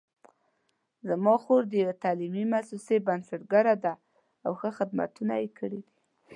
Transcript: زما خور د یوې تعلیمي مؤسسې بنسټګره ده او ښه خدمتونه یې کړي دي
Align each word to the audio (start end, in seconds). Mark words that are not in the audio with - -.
زما 1.07 1.35
خور 1.43 1.61
د 1.67 1.73
یوې 1.81 1.95
تعلیمي 2.03 2.43
مؤسسې 2.51 2.97
بنسټګره 3.07 3.75
ده 3.83 3.93
او 4.45 4.51
ښه 4.59 4.69
خدمتونه 4.77 5.33
یې 5.41 5.49
کړي 5.59 5.79
دي 5.85 5.93